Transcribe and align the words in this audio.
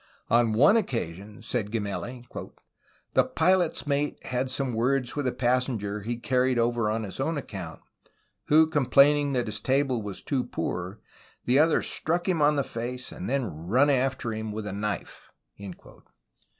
On 0.31 0.53
one 0.53 0.77
occasion, 0.77 1.43
said 1.43 1.69
Gemelli, 1.71 2.25
"the 3.13 3.23
pilot's 3.23 3.85
mate 3.85 4.17
had 4.23 4.49
some 4.49 4.73
words 4.73 5.15
with 5.15 5.27
a 5.27 5.31
passenger 5.31 6.01
he 6.01 6.15
carry 6.17 6.55
'd 6.55 6.57
over 6.57 6.89
on 6.89 7.03
his 7.03 7.19
own 7.19 7.37
account, 7.37 7.81
who 8.45 8.65
complaining 8.65 9.33
that 9.33 9.45
his 9.45 9.59
table 9.61 10.01
was 10.01 10.23
too 10.23 10.43
poor, 10.43 10.99
the 11.45 11.59
other 11.59 11.83
struck 11.83 12.27
him 12.27 12.41
on 12.41 12.55
the 12.55 12.63
face, 12.63 13.11
and 13.11 13.29
then 13.29 13.45
run 13.45 13.91
after 13.91 14.33
him 14.33 14.51
with 14.51 14.65
a 14.65 14.73
knife." 14.73 15.29